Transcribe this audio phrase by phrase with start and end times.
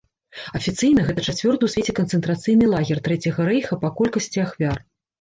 [0.59, 4.87] Афіцыйна, гэта чацвёрты ў свеце канцэнтрацыйны лагер трэцяга рэйха па колькасці ахвяр.